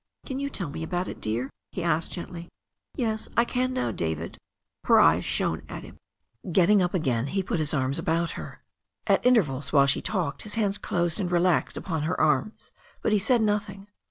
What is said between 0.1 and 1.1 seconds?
"Can you tell me about